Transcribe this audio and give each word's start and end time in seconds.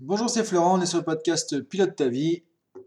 Bonjour, 0.00 0.30
c'est 0.30 0.44
Florent, 0.44 0.78
on 0.78 0.80
est 0.80 0.86
sur 0.86 0.98
le 0.98 1.04
podcast 1.04 1.60
Pilote 1.60 1.96
ta 1.96 2.06
vie. 2.06 2.44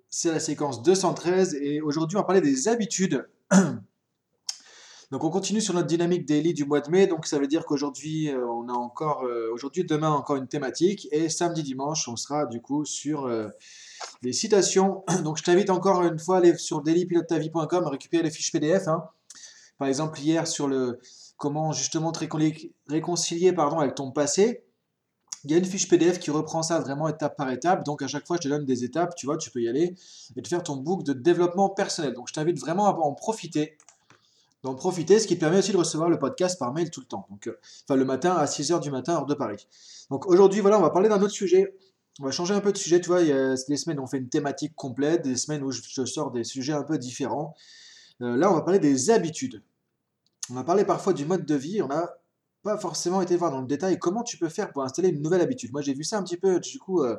C'est 0.10 0.32
la 0.32 0.40
séquence 0.40 0.82
213 0.82 1.56
et 1.56 1.82
aujourd'hui 1.82 2.16
on 2.16 2.22
va 2.22 2.26
parler 2.26 2.40
des 2.40 2.70
habitudes. 2.70 3.28
Donc 5.12 5.26
on 5.26 5.30
continue 5.30 5.60
sur 5.60 5.74
notre 5.74 5.88
dynamique 5.88 6.26
daily 6.26 6.54
du 6.54 6.64
mois 6.64 6.80
de 6.80 6.90
mai, 6.90 7.08
donc 7.08 7.26
ça 7.26 7.38
veut 7.38 7.48
dire 7.48 7.66
qu'aujourd'hui 7.66 8.30
euh, 8.30 8.48
on 8.48 8.70
a 8.70 8.72
encore, 8.72 9.26
euh, 9.26 9.52
aujourd'hui 9.52 9.84
demain 9.84 10.10
encore 10.10 10.38
une 10.38 10.48
thématique 10.48 11.10
et 11.12 11.28
samedi 11.28 11.64
dimanche 11.64 12.08
on 12.08 12.16
sera 12.16 12.46
du 12.46 12.62
coup 12.62 12.86
sur 12.86 13.26
euh, 13.26 13.50
les 14.22 14.32
citations. 14.32 15.04
Donc 15.26 15.38
je 15.38 15.44
t'invite 15.44 15.70
encore 15.70 16.04
une 16.04 16.18
fois 16.18 16.38
à 16.38 16.40
aller 16.40 16.56
sur 16.56 16.82
dailypilotetavie.com 16.82 17.88
à 17.88 17.90
récupérer 17.90 18.24
les 18.24 18.32
fiches 18.32 18.54
PDF. 18.54 18.88
hein. 18.88 19.04
Par 19.78 19.90
exemple 19.90 20.18
hier 20.18 20.48
sur 20.48 20.70
le 20.70 21.02
comment 21.36 21.74
justement 21.74 22.14
te 22.14 22.20
réconcilier, 22.20 22.74
réconcilier, 22.88 23.52
pardon, 23.52 23.80
avec 23.80 23.96
ton 23.96 24.12
passé. 24.12 24.64
Il 25.44 25.52
y 25.52 25.54
a 25.56 25.58
une 25.58 25.66
fiche 25.66 25.88
PDF 25.88 26.20
qui 26.20 26.30
reprend 26.30 26.62
ça 26.62 26.80
vraiment 26.80 27.08
étape 27.08 27.36
par 27.36 27.50
étape. 27.50 27.84
Donc 27.84 28.02
à 28.02 28.08
chaque 28.08 28.28
fois, 28.28 28.38
je 28.38 28.44
te 28.44 28.48
donne 28.48 28.66
des 28.66 28.84
étapes, 28.84 29.16
tu 29.16 29.26
vois, 29.26 29.38
tu 29.38 29.50
peux 29.50 29.62
y 29.62 29.68
aller 29.68 29.96
et 30.36 30.42
te 30.42 30.48
faire 30.48 30.64
ton 30.64 30.76
book 30.76 31.04
de 31.04 31.14
développement 31.14 31.70
personnel. 31.70 32.14
Donc 32.14 32.28
je 32.28 32.34
t'invite 32.34 32.60
vraiment 32.60 32.86
à 32.86 32.94
en 32.94 33.14
profiter. 33.14 33.78
D'en 34.64 34.76
profiter, 34.76 35.18
ce 35.20 35.26
qui 35.26 35.36
te 35.36 35.40
permet 35.40 35.58
aussi 35.58 35.72
de 35.72 35.78
recevoir 35.78 36.08
le 36.08 36.20
podcast 36.20 36.60
par 36.60 36.72
mail 36.72 36.92
tout 36.92 37.00
le 37.00 37.08
temps. 37.08 37.26
Donc, 37.32 37.48
euh, 37.48 37.58
enfin, 37.84 37.96
le 37.96 38.06
matin 38.06 38.36
à 38.36 38.46
6h 38.46 38.80
du 38.80 38.92
matin, 38.92 39.16
heure 39.16 39.26
de 39.26 39.34
Paris. 39.34 39.68
Donc 40.12 40.28
aujourd'hui, 40.28 40.62
voilà, 40.62 40.78
on 40.78 40.84
va 40.84 40.92
parler 40.92 41.10
d'un 41.10 41.20
autre 41.20 41.34
sujet. 41.34 41.76
On 42.20 42.26
va 42.26 42.32
changer 42.32 42.54
un 42.54 42.60
peu 42.60 42.72
de 42.72 42.78
sujet, 42.78 43.02
tu 43.02 43.08
vois. 43.08 43.22
Il 43.22 43.30
y 43.30 43.32
a 43.32 43.56
des 43.56 43.78
semaines 43.78 44.00
où 44.00 44.04
on 44.04 44.08
fait 44.08 44.20
une 44.20 44.30
thématique 44.30 44.76
complète, 44.76 45.24
des 45.24 45.36
semaines 45.36 45.64
où 45.64 45.72
je 45.72 45.82
te 45.82 46.06
sors 46.06 46.30
des 46.30 46.44
sujets 46.44 46.74
un 46.74 46.84
peu 46.84 47.00
différents. 47.00 47.56
Euh, 48.22 48.38
là, 48.38 48.52
on 48.52 48.54
va 48.54 48.62
parler 48.62 48.78
des 48.78 49.10
habitudes. 49.10 49.64
On 50.52 50.58
a 50.58 50.64
parlé 50.64 50.86
parfois 50.86 51.14
du 51.14 51.26
mode 51.26 51.46
de 51.46 51.56
vie. 51.56 51.82
On 51.82 51.88
n'a 51.88 52.14
pas 52.64 52.78
forcément 52.78 53.22
été 53.22 53.36
voir 53.36 53.52
dans 53.52 53.62
le 53.62 53.68
détail 53.68 53.98
comment 53.98 54.24
tu 54.24 54.38
peux 54.38 54.50
faire 54.50 54.72
pour 54.72 54.84
installer 54.84 55.10
une 55.10 55.22
nouvelle 55.22 55.42
habitude. 55.42 55.72
Moi, 55.72 55.82
j'ai 55.82 55.94
vu 55.94 56.04
ça 56.04 56.18
un 56.18 56.24
petit 56.24 56.38
peu, 56.38 56.60
du 56.60 56.80
coup, 56.80 57.04
euh, 57.04 57.18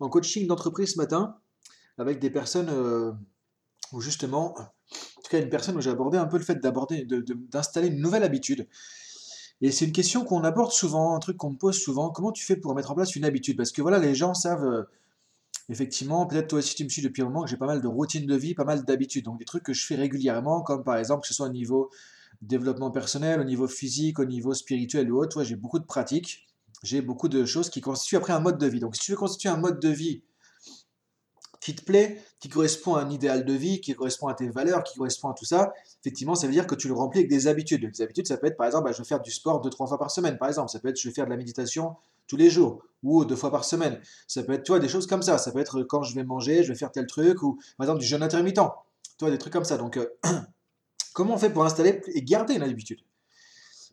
en 0.00 0.08
coaching 0.08 0.46
d'entreprise 0.46 0.94
ce 0.94 0.98
matin, 0.98 1.36
avec 1.98 2.18
des 2.18 2.30
personnes 2.30 2.68
euh, 2.70 3.12
où 3.92 4.00
justement, 4.00 4.54
en 4.58 5.22
tout 5.22 5.30
cas, 5.30 5.40
une 5.40 5.48
personne 5.48 5.76
où 5.76 5.80
j'ai 5.80 5.90
abordé 5.90 6.18
un 6.18 6.26
peu 6.26 6.38
le 6.38 6.44
fait 6.44 6.56
d'installer 6.56 7.88
une 7.88 8.00
nouvelle 8.00 8.24
habitude. 8.24 8.66
Et 9.60 9.70
c'est 9.70 9.84
une 9.84 9.92
question 9.92 10.24
qu'on 10.24 10.42
aborde 10.42 10.72
souvent, 10.72 11.14
un 11.14 11.20
truc 11.20 11.36
qu'on 11.36 11.50
me 11.50 11.56
pose 11.56 11.80
souvent. 11.80 12.10
Comment 12.10 12.32
tu 12.32 12.44
fais 12.44 12.56
pour 12.56 12.74
mettre 12.74 12.90
en 12.90 12.94
place 12.94 13.14
une 13.14 13.24
habitude? 13.24 13.56
Parce 13.56 13.70
que 13.70 13.80
voilà, 13.80 13.98
les 13.98 14.14
gens 14.14 14.34
savent, 14.34 14.64
euh, 14.64 14.82
effectivement, 15.68 16.26
peut-être 16.26 16.48
toi 16.48 16.58
aussi 16.58 16.74
tu 16.74 16.84
me 16.84 16.88
suis 16.88 17.02
depuis 17.02 17.22
un 17.22 17.26
moment, 17.26 17.44
que 17.44 17.50
j'ai 17.50 17.56
pas 17.56 17.66
mal 17.66 17.80
de 17.80 17.86
routines 17.86 18.26
de 18.26 18.36
vie, 18.36 18.54
pas 18.54 18.64
mal 18.64 18.84
d'habitudes. 18.84 19.24
Donc 19.24 19.38
des 19.38 19.44
trucs 19.44 19.62
que 19.62 19.72
je 19.72 19.86
fais 19.86 19.94
régulièrement, 19.94 20.62
comme 20.62 20.82
par 20.82 20.96
exemple, 20.96 21.22
que 21.22 21.28
ce 21.28 21.34
soit 21.34 21.46
au 21.46 21.52
niveau 21.52 21.90
développement 22.46 22.90
personnel, 22.90 23.40
au 23.40 23.44
niveau 23.44 23.68
physique, 23.68 24.18
au 24.18 24.24
niveau 24.24 24.54
spirituel 24.54 25.10
ou 25.12 25.18
autre, 25.18 25.30
tu 25.30 25.34
vois, 25.34 25.44
j'ai 25.44 25.56
beaucoup 25.56 25.78
de 25.78 25.84
pratiques, 25.84 26.46
j'ai 26.82 27.00
beaucoup 27.00 27.28
de 27.28 27.44
choses 27.44 27.70
qui 27.70 27.80
constituent 27.80 28.16
après 28.16 28.32
un 28.32 28.40
mode 28.40 28.58
de 28.58 28.66
vie. 28.66 28.80
Donc 28.80 28.96
si 28.96 29.02
tu 29.02 29.10
veux 29.12 29.16
constituer 29.16 29.48
un 29.48 29.56
mode 29.56 29.80
de 29.80 29.88
vie 29.88 30.22
qui 31.60 31.74
te 31.74 31.82
plaît, 31.82 32.22
qui 32.40 32.50
correspond 32.50 32.94
à 32.94 33.00
un 33.00 33.10
idéal 33.10 33.44
de 33.46 33.52
vie, 33.54 33.80
qui 33.80 33.94
correspond 33.94 34.28
à 34.28 34.34
tes 34.34 34.50
valeurs, 34.50 34.84
qui 34.84 34.98
correspond 34.98 35.30
à 35.30 35.34
tout 35.34 35.46
ça, 35.46 35.72
effectivement, 36.02 36.34
ça 36.34 36.46
veut 36.46 36.52
dire 36.52 36.66
que 36.66 36.74
tu 36.74 36.88
le 36.88 36.94
remplis 36.94 37.20
avec 37.20 37.30
des 37.30 37.46
habitudes. 37.46 37.90
Des 37.90 38.02
habitudes, 38.02 38.26
ça 38.26 38.36
peut 38.36 38.46
être 38.46 38.58
par 38.58 38.66
exemple, 38.66 38.84
bah, 38.84 38.92
je 38.92 38.98
vais 38.98 39.08
faire 39.08 39.20
du 39.20 39.30
sport 39.30 39.62
deux, 39.62 39.70
trois 39.70 39.86
fois 39.86 39.98
par 39.98 40.10
semaine, 40.10 40.36
par 40.36 40.48
exemple. 40.48 40.68
Ça 40.70 40.78
peut 40.78 40.88
être, 40.88 41.00
je 41.00 41.08
vais 41.08 41.14
faire 41.14 41.24
de 41.24 41.30
la 41.30 41.38
méditation 41.38 41.96
tous 42.26 42.36
les 42.36 42.50
jours 42.50 42.82
ou 43.02 43.24
deux 43.24 43.36
fois 43.36 43.50
par 43.50 43.64
semaine. 43.64 43.98
Ça 44.26 44.42
peut 44.42 44.52
être, 44.52 44.64
tu 44.64 44.72
vois, 44.72 44.78
des 44.78 44.88
choses 44.88 45.06
comme 45.06 45.22
ça. 45.22 45.38
Ça 45.38 45.52
peut 45.52 45.58
être 45.58 45.82
quand 45.84 46.02
je 46.02 46.14
vais 46.14 46.24
manger, 46.24 46.64
je 46.64 46.68
vais 46.72 46.78
faire 46.78 46.92
tel 46.92 47.06
truc 47.06 47.42
ou 47.42 47.58
par 47.78 47.86
exemple 47.86 48.00
du 48.00 48.06
jeûne 48.06 48.22
intermittent. 48.22 48.60
Tu 49.18 49.24
vois, 49.24 49.30
des 49.30 49.38
trucs 49.38 49.52
comme 49.52 49.64
ça. 49.64 49.78
Donc, 49.78 49.96
euh, 49.96 50.06
comment 51.14 51.34
on 51.34 51.38
fait 51.38 51.48
pour 51.50 51.64
installer 51.64 52.02
et 52.14 52.22
garder 52.22 52.54
une 52.54 52.62
habitude 52.62 53.00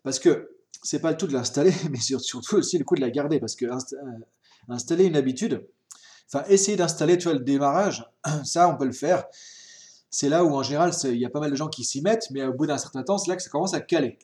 Parce 0.02 0.18
que 0.18 0.50
c'est 0.82 0.98
pas 1.00 1.10
le 1.12 1.16
tout 1.16 1.26
de 1.26 1.32
l'installer, 1.32 1.72
mais 1.90 1.98
sur- 2.00 2.20
surtout 2.20 2.56
aussi 2.56 2.76
le 2.76 2.84
coup 2.84 2.94
de 2.96 3.00
la 3.00 3.10
garder. 3.10 3.40
Parce 3.40 3.56
que 3.56 3.64
euh, 3.64 3.78
installer 4.68 5.06
une 5.06 5.16
habitude, 5.16 5.66
Enfin, 6.34 6.44
essayer 6.48 6.78
d'installer, 6.78 7.18
tu 7.18 7.24
vois, 7.24 7.34
le 7.34 7.40
démarrage, 7.44 8.10
ça, 8.44 8.66
on 8.68 8.76
peut 8.78 8.86
le 8.86 8.92
faire. 8.92 9.24
C'est 10.08 10.30
là 10.30 10.44
où, 10.44 10.54
en 10.54 10.62
général, 10.62 10.90
il 11.04 11.16
y 11.16 11.26
a 11.26 11.30
pas 11.30 11.40
mal 11.40 11.50
de 11.50 11.56
gens 11.56 11.68
qui 11.68 11.84
s'y 11.84 12.00
mettent, 12.00 12.28
mais 12.30 12.42
au 12.44 12.54
bout 12.54 12.66
d'un 12.66 12.78
certain 12.78 13.02
temps, 13.02 13.18
c'est 13.18 13.28
là 13.30 13.36
que 13.36 13.42
ça 13.42 13.50
commence 13.50 13.74
à 13.74 13.80
caler. 13.82 14.18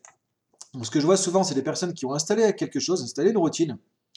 Ce 0.83 0.91
que 0.91 1.01
je 1.01 1.05
vois 1.06 1.19
souvent, 1.19 1.45
c'est 1.45 1.55
des 1.55 1.62
personnes 1.62 1.93
qui 1.93 2.06
ont 2.06 2.15
installé 2.15 2.55
quelque 2.55 2.81
chose, 2.81 3.03
installé 3.03 3.31
une 3.31 3.37
routine, 3.39 3.77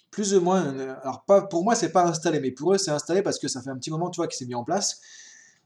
plus 0.10 0.34
ou 0.36 0.40
moins. 0.42 0.74
euh, 0.74 0.96
Alors, 1.04 1.26
pas, 1.26 1.42
pour 1.42 1.66
moi, 1.66 1.76
c'est 1.76 1.92
pas 1.92 2.06
installé, 2.06 2.40
mais 2.40 2.52
pour 2.52 2.74
eux, 2.74 2.78
c'est 2.78 2.92
installé 2.92 3.22
parce 3.24 3.40
que 3.40 3.50
ça 3.50 3.62
fait 3.62 3.70
un 3.72 3.78
petit 3.78 3.92
moment, 3.92 4.10
tu 4.10 4.18
vois, 4.22 4.28
qu'il 4.28 4.38
s'est 4.38 4.46
mis 4.46 4.56
en 4.56 4.64
place. 4.64 5.02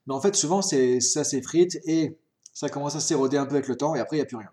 Mais 0.07 0.13
en 0.15 0.21
fait, 0.21 0.35
souvent, 0.35 0.63
ça 0.63 1.23
s'effrite 1.23 1.79
et 1.85 2.17
ça 2.55 2.69
commence 2.69 2.95
à 2.95 2.99
s'éroder 2.99 3.37
un 3.37 3.45
peu 3.45 3.53
avec 3.53 3.67
le 3.67 3.77
temps, 3.77 3.93
et 3.93 3.99
après, 3.99 4.17
il 4.17 4.19
n'y 4.21 4.23
a 4.23 4.25
plus 4.25 4.37
rien. 4.37 4.49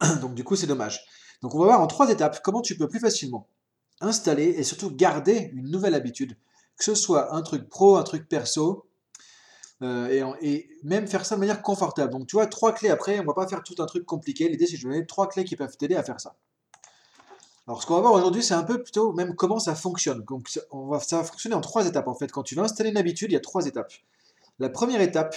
Donc, 0.22 0.34
du 0.34 0.44
coup, 0.44 0.56
c'est 0.56 0.66
dommage. 0.66 1.04
Donc, 1.42 1.54
on 1.54 1.58
va 1.58 1.66
voir 1.66 1.80
en 1.82 1.86
trois 1.86 2.08
étapes 2.08 2.40
comment 2.42 2.62
tu 2.62 2.78
peux 2.78 2.88
plus 2.88 3.00
facilement 3.00 3.46
installer 4.00 4.44
et 4.44 4.64
surtout 4.64 4.90
garder 4.90 5.50
une 5.52 5.70
nouvelle 5.70 5.94
habitude, 5.94 6.36
que 6.78 6.84
ce 6.84 6.94
soit 6.94 7.34
un 7.34 7.42
truc 7.42 7.68
pro, 7.68 7.96
un 7.96 8.02
truc 8.02 8.28
perso, 8.28 8.86
euh, 9.82 10.34
et, 10.40 10.68
même 10.82 11.06
faire 11.06 11.26
ça 11.26 11.34
de 11.34 11.40
manière 11.40 11.62
confortable. 11.62 12.12
Donc 12.12 12.26
tu 12.26 12.36
vois, 12.36 12.46
trois 12.46 12.72
clés 12.72 12.90
après, 12.90 13.20
on 13.20 13.24
va 13.24 13.34
pas 13.34 13.46
faire 13.46 13.62
tout 13.62 13.74
un 13.78 13.86
truc 13.86 14.06
compliqué. 14.06 14.48
L'idée 14.48 14.66
c'est 14.66 14.76
de 14.76 14.82
te 14.82 14.86
donner 14.86 15.06
trois 15.06 15.28
clés 15.28 15.44
qui 15.44 15.56
peuvent 15.56 15.76
t'aider 15.76 15.96
à 15.96 16.02
faire 16.02 16.20
ça. 16.20 16.36
Alors 17.66 17.82
ce 17.82 17.86
qu'on 17.86 17.94
va 17.94 18.00
voir 18.00 18.12
aujourd'hui, 18.12 18.42
c'est 18.42 18.54
un 18.54 18.62
peu 18.62 18.82
plutôt 18.82 19.12
même 19.12 19.34
comment 19.34 19.58
ça 19.58 19.74
fonctionne. 19.74 20.22
Donc 20.28 20.48
ça- 20.48 20.60
va, 20.72 21.24
fonctionner 21.24 21.56
en 21.56 21.60
trois 21.60 21.86
étapes 21.86 22.08
en 22.08 22.14
fait. 22.14 22.30
Quand 22.30 22.42
tu 22.42 22.54
vas 22.54 22.62
installer 22.62 22.90
une 22.90 22.96
habitude, 22.96 23.30
il 23.30 23.34
y 23.34 23.38
a 23.38 23.40
trois 23.40 23.66
étapes. 23.66 23.92
La 24.58 24.68
première 24.68 25.00
étape, 25.00 25.34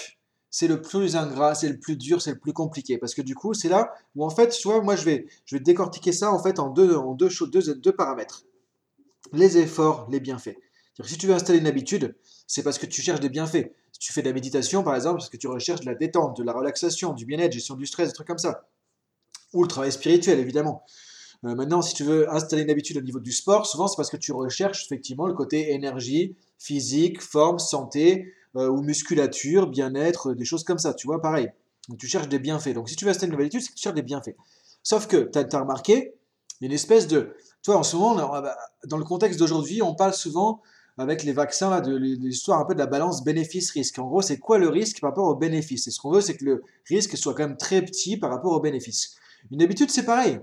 c'est 0.49 0.67
le 0.67 0.81
plus 0.81 1.15
ingrat, 1.15 1.55
c'est 1.55 1.69
le 1.69 1.79
plus 1.79 1.97
dur, 1.97 2.21
c'est 2.21 2.31
le 2.31 2.39
plus 2.39 2.53
compliqué. 2.53 2.97
Parce 2.97 3.13
que 3.13 3.21
du 3.21 3.35
coup, 3.35 3.53
c'est 3.53 3.69
là 3.69 3.93
où 4.15 4.25
en 4.25 4.29
fait, 4.29 4.49
tu 4.49 4.67
vois, 4.67 4.81
moi 4.81 4.95
je 4.95 5.03
vais, 5.05 5.27
je 5.45 5.55
vais 5.55 5.59
décortiquer 5.61 6.11
ça 6.11 6.31
en 6.31 6.41
fait 6.41 6.59
en 6.59 6.69
deux, 6.69 6.95
en 6.95 7.13
deux, 7.13 7.29
deux, 7.51 7.75
deux 7.75 7.91
paramètres 7.91 8.43
les 9.33 9.57
efforts, 9.57 10.07
les 10.09 10.19
bienfaits. 10.19 10.57
Si 11.03 11.17
tu 11.17 11.27
veux 11.27 11.33
installer 11.33 11.59
une 11.59 11.67
habitude, 11.67 12.15
c'est 12.47 12.63
parce 12.63 12.79
que 12.79 12.85
tu 12.85 13.01
cherches 13.01 13.19
des 13.19 13.29
bienfaits. 13.29 13.71
Si 13.91 13.99
tu 13.99 14.13
fais 14.13 14.21
de 14.21 14.27
la 14.27 14.33
méditation, 14.33 14.83
par 14.83 14.95
exemple, 14.95 15.17
parce 15.17 15.29
que 15.29 15.37
tu 15.37 15.47
recherches 15.47 15.81
de 15.81 15.85
la 15.85 15.95
détente, 15.95 16.37
de 16.37 16.43
la 16.43 16.53
relaxation, 16.53 17.13
du 17.13 17.25
bien-être, 17.25 17.51
gestion 17.51 17.75
du 17.75 17.85
stress, 17.85 18.09
des 18.09 18.13
trucs 18.13 18.27
comme 18.27 18.37
ça. 18.37 18.67
Ou 19.53 19.61
le 19.61 19.67
travail 19.67 19.91
spirituel, 19.91 20.39
évidemment. 20.39 20.83
Euh, 21.45 21.53
maintenant, 21.53 21.83
si 21.83 21.93
tu 21.93 22.03
veux 22.03 22.31
installer 22.33 22.63
une 22.63 22.71
habitude 22.71 22.97
au 22.97 23.01
niveau 23.01 23.19
du 23.19 23.31
sport, 23.31 23.67
souvent 23.67 23.87
c'est 23.87 23.95
parce 23.95 24.09
que 24.09 24.17
tu 24.17 24.31
recherches 24.31 24.85
effectivement 24.85 25.27
le 25.27 25.33
côté 25.33 25.71
énergie, 25.73 26.35
physique, 26.57 27.21
forme, 27.21 27.59
santé, 27.59 28.33
euh, 28.57 28.69
ou 28.69 28.81
musculature, 28.81 29.67
bien-être, 29.67 30.33
des 30.33 30.45
choses 30.45 30.63
comme 30.63 30.79
ça, 30.79 30.93
tu 30.93 31.07
vois, 31.07 31.21
pareil. 31.21 31.49
Donc 31.89 31.99
tu 31.99 32.07
cherches 32.07 32.27
des 32.27 32.39
bienfaits. 32.39 32.73
Donc 32.73 32.89
si 32.89 32.95
tu 32.95 33.05
veux 33.05 33.11
installer 33.11 33.27
une 33.27 33.31
nouvelle 33.33 33.45
habitude, 33.45 33.61
c'est 33.61 33.69
que 33.69 33.75
tu 33.75 33.83
cherches 33.83 33.95
des 33.95 34.01
bienfaits. 34.01 34.35
Sauf 34.83 35.07
que 35.07 35.29
tu 35.31 35.37
as, 35.37 35.59
remarqué, 35.59 36.13
il 36.59 36.63
y 36.63 36.65
a 36.65 36.67
une 36.67 36.73
espèce 36.73 37.07
de... 37.07 37.35
Tu 37.61 37.71
vois, 37.71 37.77
en 37.77 37.83
ce 37.83 37.95
moment, 37.95 38.41
dans 38.85 38.97
le 38.97 39.03
contexte 39.03 39.39
d'aujourd'hui, 39.39 39.81
on 39.81 39.95
parle 39.95 40.13
souvent 40.13 40.61
avec 40.97 41.23
les 41.23 41.33
vaccins, 41.33 41.69
là, 41.69 41.81
de 41.81 41.95
l'histoire 41.95 42.59
un 42.59 42.65
peu 42.65 42.73
de 42.73 42.79
la 42.79 42.87
balance 42.87 43.23
bénéfice-risque. 43.23 43.99
En 43.99 44.07
gros, 44.07 44.21
c'est 44.21 44.39
quoi 44.39 44.57
le 44.57 44.69
risque 44.69 44.99
par 44.99 45.11
rapport 45.11 45.27
au 45.27 45.35
bénéfice? 45.35 45.87
Et 45.87 45.91
ce 45.91 45.99
qu'on 45.99 46.11
veut, 46.11 46.21
c'est 46.21 46.35
que 46.35 46.45
le 46.45 46.63
risque 46.87 47.15
soit 47.17 47.35
quand 47.35 47.47
même 47.47 47.57
très 47.57 47.83
petit 47.83 48.17
par 48.17 48.31
rapport 48.31 48.51
au 48.51 48.59
bénéfice. 48.59 49.15
Une 49.51 49.61
habitude, 49.61 49.91
c'est 49.91 50.05
pareil. 50.05 50.39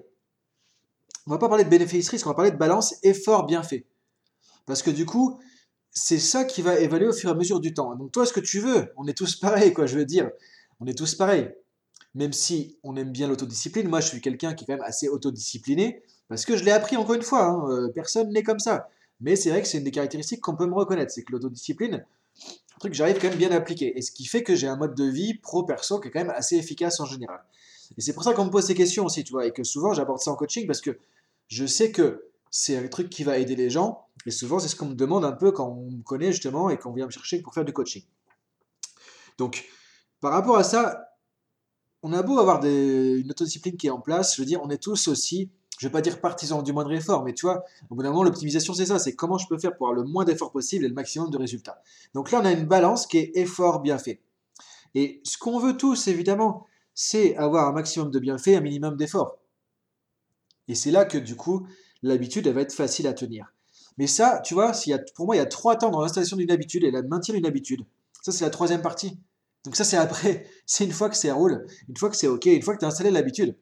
On 1.27 1.33
va 1.33 1.39
pas 1.39 1.49
parler 1.49 1.65
de 1.65 1.71
bénéfice-risque, 1.71 2.27
on 2.27 2.31
va 2.31 2.35
parler 2.35 2.53
de 2.53 2.57
balance 2.57 2.95
effort-bienfait. 3.03 3.87
Parce 4.67 4.83
que 4.83 4.91
du 4.91 5.07
coup, 5.07 5.41
c'est 5.95 6.19
ça 6.19 6.45
qui 6.45 6.61
va 6.61 6.79
évaluer 6.79 7.09
au 7.09 7.13
fur 7.13 7.31
et 7.31 7.33
à 7.33 7.37
mesure 7.37 7.61
du 7.61 7.73
temps. 7.73 7.95
Donc 7.95 8.11
toi, 8.13 8.27
ce 8.27 8.33
que 8.33 8.41
tu 8.41 8.59
veux, 8.59 8.93
on 8.97 9.07
est 9.07 9.17
tous 9.17 9.37
pareils, 9.37 9.73
quoi, 9.73 9.87
je 9.87 9.97
veux 9.97 10.05
dire. 10.05 10.29
On 10.81 10.87
est 10.87 10.99
tous 10.99 11.15
pareils. 11.15 11.51
Même 12.15 12.33
si 12.33 12.77
on 12.83 12.97
aime 12.97 13.11
bien 13.11 13.29
l'autodiscipline, 13.29 13.89
moi 13.89 14.01
je 14.01 14.09
suis 14.09 14.21
quelqu'un 14.21 14.55
qui 14.55 14.65
est 14.65 14.67
quand 14.67 14.75
même 14.75 14.85
assez 14.85 15.09
autodiscipliné, 15.09 16.03
parce 16.29 16.45
que 16.45 16.57
je 16.57 16.65
l'ai 16.65 16.73
appris 16.73 16.97
encore 16.97 17.15
une 17.15 17.23
fois, 17.23 17.45
hein, 17.45 17.71
euh, 17.71 17.89
personne 17.89 18.31
n'est 18.31 18.43
comme 18.43 18.59
ça. 18.59 18.89
Mais 19.21 19.37
c'est 19.37 19.51
vrai 19.51 19.63
que 19.63 19.69
c'est 19.69 19.79
une 19.79 19.85
des 19.85 19.91
caractéristiques 19.91 20.41
qu'on 20.41 20.57
peut 20.57 20.67
me 20.67 20.75
reconnaître, 20.75 21.13
c'est 21.13 21.23
que 21.23 21.33
l'autodiscipline, 21.33 21.95
un 21.95 22.79
truc 22.79 22.93
que 22.93 22.97
j'arrive 22.97 23.19
quand 23.21 23.29
même 23.29 23.39
bien 23.39 23.53
à 23.53 23.57
appliquer. 23.57 23.97
Et 23.97 24.03
ce 24.03 24.11
qui 24.11 24.27
fait 24.27 24.43
que 24.43 24.55
j'ai 24.55 24.67
un 24.67 24.77
mode 24.77 24.95
de 24.95 25.05
vie 25.05 25.35
pro-perso 25.35 26.01
qui 26.01 26.09
est 26.09 26.11
quand 26.11 26.21
même 26.21 26.35
assez 26.35 26.57
efficace 26.57 27.01
en 27.01 27.07
général. 27.07 27.41
Et 27.97 28.01
c'est 28.01 28.13
pour 28.13 28.25
ça 28.25 28.33
qu'on 28.33 28.47
me 28.47 28.51
pose 28.51 28.67
ces 28.67 28.75
questions 28.75 29.05
aussi, 29.05 29.23
tu 29.23 29.33
vois, 29.33 29.47
et 29.47 29.53
que 29.53 29.63
souvent 29.63 29.93
j'aborde 29.93 30.21
ça 30.21 30.33
en 30.33 30.37
coaching 30.37 30.67
parce 30.67 30.81
que 30.81 30.99
je 31.49 31.67
sais 31.67 31.91
que 31.93 32.31
c'est 32.51 32.77
un 32.77 32.87
truc 32.89 33.11
qui 33.11 33.25
va 33.25 33.39
aider 33.39 33.57
les 33.57 33.71
gens, 33.71 34.07
et 34.27 34.31
souvent 34.31 34.59
c'est 34.59 34.69
ce 34.69 34.77
qu'on 34.77 34.87
me 34.87 34.95
demande 34.95 35.25
un 35.25 35.33
peu 35.33 35.53
quand 35.53 35.69
on 35.69 35.91
me 35.91 36.03
connaît 36.03 36.33
justement 36.33 36.71
et 36.71 36.79
qu'on 36.79 36.93
vient 36.93 37.07
me 37.07 37.11
chercher 37.11 37.41
pour 37.41 37.55
faire 37.55 37.65
du 37.65 37.73
coaching. 37.73 38.05
Donc, 39.39 39.65
par 40.21 40.33
rapport 40.33 40.57
à 40.57 40.65
ça, 40.65 41.09
on 42.03 42.13
a 42.13 42.23
beau 42.23 42.39
avoir 42.39 42.65
une 42.65 43.31
autodiscipline 43.31 43.77
qui 43.77 43.87
est 43.89 43.91
en 43.91 44.01
place, 44.01 44.37
je 44.37 44.43
veux 44.43 44.47
dire, 44.47 44.61
on 44.63 44.71
est 44.71 44.83
tous 44.83 45.09
aussi, 45.09 45.51
je 45.79 45.87
vais 45.87 45.93
pas 45.93 46.01
dire 46.01 46.21
partisans 46.21 46.63
du 46.63 46.73
moindre 46.73 46.93
effort, 46.93 47.25
mais 47.25 47.35
tu 47.35 47.47
vois, 47.47 47.65
au 47.91 47.95
bout 47.95 48.03
d'un 48.03 48.11
moment, 48.11 48.23
l'optimisation, 48.23 48.75
c'est 48.75 48.87
ça, 48.87 48.99
c'est 48.99 49.15
comment 49.15 49.39
je 49.39 49.49
peux 49.49 49.59
faire 49.59 49.77
pour 49.77 49.89
avoir 49.89 50.05
le 50.05 50.09
moins 50.09 50.25
d'efforts 50.25 50.53
possible 50.53 50.85
et 50.85 50.89
le 50.89 50.95
maximum 50.95 51.31
de 51.31 51.39
résultats. 51.39 51.83
Donc 52.15 52.31
là, 52.31 52.41
on 52.41 52.45
a 52.45 52.53
une 52.53 52.67
balance 52.67 53.07
qui 53.07 53.19
est 53.19 53.33
effort 53.37 53.81
bien 53.81 53.99
fait. 53.99 54.21
Et 54.95 55.21
ce 55.25 55.39
qu'on 55.39 55.59
veut 55.59 55.77
tous, 55.77 56.07
évidemment, 56.07 56.67
c'est 56.95 57.37
avoir 57.37 57.69
un 57.69 57.73
maximum 57.73 58.11
de 58.11 58.19
bienfaits, 58.19 58.49
un 58.49 58.61
minimum 58.61 58.97
d'efforts. 58.97 59.39
Et 60.69 60.75
c'est 60.75 60.91
là 60.91 61.05
que, 61.05 61.19
du 61.19 61.37
coup, 61.37 61.67
l'habitude, 62.03 62.47
elle 62.47 62.55
va 62.55 62.61
être 62.61 62.73
facile 62.73 63.07
à 63.07 63.13
tenir. 63.13 63.54
Mais 63.99 64.07
ça, 64.07 64.41
tu 64.45 64.55
vois, 64.55 64.73
y 64.87 64.93
a, 64.93 64.99
pour 65.15 65.27
moi, 65.27 65.37
il 65.37 65.39
y 65.39 65.43
a 65.43 65.47
trois 65.47 65.77
temps 65.77 65.91
dans 65.91 66.01
l'installation 66.01 66.37
d'une 66.37 66.51
habitude 66.51 66.85
et 66.85 66.91
le 66.91 67.03
maintien 67.03 67.35
d'une 67.35 67.47
habitude. 67.47 67.85
Ça, 68.23 68.33
c'est 68.33 68.45
la 68.45 68.51
troisième 68.51 68.83
partie. 68.83 69.19
Donc 69.65 69.77
ça, 69.77 69.85
c'est 69.85 69.97
après. 69.97 70.47
C'est 70.67 70.85
une 70.85 70.93
fois 70.93 71.11
que 71.11 71.17
c'est 71.17 71.31
roule, 71.31 71.67
une 71.89 71.97
fois 71.97 72.09
que 72.09 72.17
c'est 72.17 72.27
OK, 72.27 72.47
une 72.47 72.63
fois 72.63 72.75
que 72.75 72.79
tu 72.79 72.87
as 72.87 72.89
installé 72.89 73.11
l'habitude. 73.11 73.55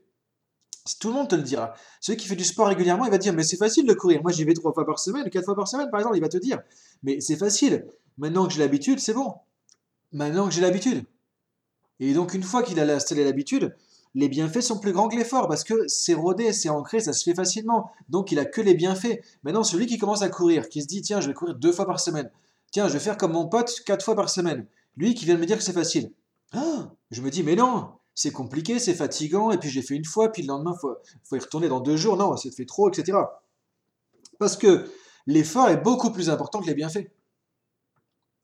Tout 1.00 1.08
le 1.08 1.14
monde 1.14 1.28
te 1.28 1.34
le 1.34 1.42
dira. 1.42 1.74
Celui 2.00 2.16
qui 2.16 2.28
fait 2.28 2.36
du 2.36 2.44
sport 2.44 2.68
régulièrement, 2.68 3.04
il 3.04 3.10
va 3.10 3.18
dire, 3.18 3.32
mais 3.32 3.42
c'est 3.42 3.56
facile 3.56 3.86
de 3.86 3.92
courir. 3.92 4.22
Moi, 4.22 4.30
j'y 4.30 4.44
vais 4.44 4.54
trois 4.54 4.72
fois 4.72 4.86
par 4.86 5.00
semaine, 5.00 5.28
quatre 5.30 5.44
fois 5.44 5.56
par 5.56 5.66
semaine, 5.66 5.90
par 5.90 5.98
exemple, 5.98 6.16
il 6.16 6.20
va 6.20 6.28
te 6.28 6.38
dire, 6.38 6.60
mais 7.02 7.20
c'est 7.20 7.36
facile. 7.36 7.86
Maintenant 8.18 8.46
que 8.46 8.52
j'ai 8.52 8.60
l'habitude, 8.60 9.00
c'est 9.00 9.14
bon. 9.14 9.34
Maintenant 10.12 10.46
que 10.46 10.54
j'ai 10.54 10.60
l'habitude. 10.60 11.04
Et 11.98 12.14
donc, 12.14 12.34
une 12.34 12.42
fois 12.42 12.62
qu'il 12.62 12.78
a 12.78 12.94
installé 12.94 13.24
l'habitude, 13.24 13.74
les 14.14 14.28
bienfaits 14.28 14.60
sont 14.60 14.78
plus 14.78 14.92
grands 14.92 15.08
que 15.08 15.16
l'effort 15.16 15.48
parce 15.48 15.64
que 15.64 15.88
c'est 15.88 16.14
rodé, 16.14 16.52
c'est 16.52 16.68
ancré, 16.68 17.00
ça 17.00 17.12
se 17.12 17.24
fait 17.24 17.34
facilement. 17.34 17.90
Donc 18.08 18.30
il 18.30 18.38
a 18.38 18.44
que 18.44 18.60
les 18.60 18.74
bienfaits. 18.74 19.20
Maintenant, 19.42 19.64
celui 19.64 19.86
qui 19.86 19.98
commence 19.98 20.22
à 20.22 20.28
courir, 20.28 20.68
qui 20.68 20.82
se 20.82 20.86
dit 20.86 21.02
tiens, 21.02 21.20
je 21.20 21.28
vais 21.28 21.34
courir 21.34 21.54
deux 21.54 21.72
fois 21.72 21.86
par 21.86 22.00
semaine. 22.00 22.30
Tiens, 22.70 22.88
je 22.88 22.94
vais 22.94 23.00
faire 23.00 23.16
comme 23.16 23.32
mon 23.32 23.48
pote 23.48 23.82
quatre 23.86 24.04
fois 24.04 24.14
par 24.14 24.28
semaine. 24.28 24.66
Lui 24.96 25.14
qui 25.14 25.24
vient 25.24 25.36
de 25.36 25.40
me 25.40 25.46
dire 25.46 25.56
que 25.56 25.64
c'est 25.64 25.72
facile. 25.72 26.12
Ah, 26.52 26.92
je 27.10 27.22
me 27.22 27.30
dis 27.30 27.42
mais 27.42 27.56
non, 27.56 27.88
c'est 28.14 28.32
compliqué, 28.32 28.78
c'est 28.78 28.94
fatigant, 28.94 29.50
et 29.50 29.58
puis 29.58 29.70
j'ai 29.70 29.82
fait 29.82 29.94
une 29.94 30.04
fois, 30.04 30.30
puis 30.30 30.42
le 30.42 30.48
lendemain, 30.48 30.74
faut, 30.78 30.94
faut, 31.24 31.36
y 31.36 31.38
retourner 31.38 31.68
dans 31.68 31.80
deux 31.80 31.96
jours, 31.96 32.16
non, 32.16 32.36
ça 32.36 32.50
te 32.50 32.54
fait 32.54 32.66
trop, 32.66 32.90
etc. 32.90 33.18
Parce 34.38 34.56
que 34.56 34.90
l'effort 35.26 35.70
est 35.70 35.78
beaucoup 35.78 36.10
plus 36.10 36.28
important 36.28 36.60
que 36.60 36.66
les 36.66 36.74
bienfaits. 36.74 37.10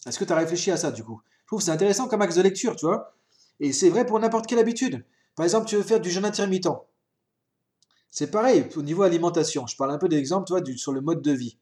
Est-ce 0.06 0.19
que 0.19 0.25
tu 0.25 0.32
as 0.32 0.37
réfléchi 0.37 0.71
à 0.71 0.76
ça 0.76 0.91
du 0.91 1.05
coup? 1.05 1.21
Je 1.43 1.47
trouve 1.49 1.59
que 1.59 1.64
c'est 1.67 1.71
intéressant 1.71 2.09
comme 2.09 2.23
axe 2.23 2.37
de 2.37 2.43
lecture, 2.43 2.76
tu 2.76 2.87
vois. 2.87 3.14
Et 3.61 3.73
c'est 3.73 3.91
vrai 3.91 4.06
pour 4.06 4.19
n'importe 4.21 4.47
quelle 4.47 4.59
habitude. 4.59 5.05
Par 5.38 5.44
exemple, 5.44 5.69
tu 5.69 5.76
veux 5.76 5.85
faire 5.85 6.00
du 6.00 6.11
jeûne 6.11 6.25
intermittent. 6.25 6.67
C'est 8.11 8.29
pareil 8.29 8.69
au 8.75 8.82
niveau 8.82 9.05
alimentation. 9.05 9.69
Je 9.69 9.76
parle 9.76 9.93
un 9.93 9.99
peu 9.99 10.08
d'exemple, 10.08 10.49
toi, 10.49 10.61
sur 10.76 10.90
le 10.90 11.00
mode 11.00 11.23
de 11.23 11.31
vie. 11.31 11.56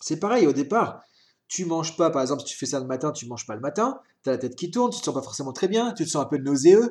C'est 0.00 0.18
pareil 0.18 0.48
au 0.48 0.52
départ. 0.52 1.00
Tu 1.46 1.64
manges 1.64 1.96
pas, 1.96 2.10
par 2.10 2.22
exemple, 2.22 2.40
si 2.40 2.46
tu 2.48 2.56
fais 2.58 2.66
ça 2.66 2.80
le 2.80 2.86
matin, 2.86 3.12
tu 3.12 3.26
manges 3.26 3.46
pas 3.46 3.54
le 3.54 3.60
matin. 3.60 4.00
Tu 4.24 4.30
as 4.30 4.32
la 4.32 4.38
tête 4.38 4.56
qui 4.56 4.72
tourne, 4.72 4.90
tu 4.90 4.98
te 4.98 5.04
sens 5.04 5.14
pas 5.14 5.22
forcément 5.22 5.52
très 5.52 5.68
bien, 5.68 5.92
tu 5.92 6.04
te 6.04 6.10
sens 6.10 6.24
un 6.24 6.26
peu 6.26 6.38
nauséeux. 6.38 6.90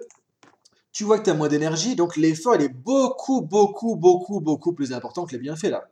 Tu 0.93 1.03
vois 1.03 1.19
que 1.19 1.25
tu 1.25 1.29
as 1.29 1.33
moins 1.33 1.49
d'énergie, 1.49 1.97
donc 1.97 2.15
l'effort 2.15 2.55
il 2.55 2.61
est 2.61 2.69
beaucoup, 2.69 3.41
beaucoup, 3.41 3.97
beaucoup, 3.97 4.39
beaucoup 4.39 4.71
plus 4.71 4.93
important 4.93 5.25
que 5.25 5.33
les 5.33 5.39
bienfaits 5.39 5.71
là. 5.71 5.89